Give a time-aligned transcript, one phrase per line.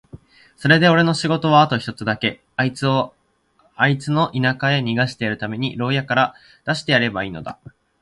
[0.57, 3.13] それでおれの仕事はあと一日だけ、あいつを
[3.75, 6.33] あいつの田舎へ逃してやるために牢屋から
[6.65, 7.59] 出してやればいいのだ。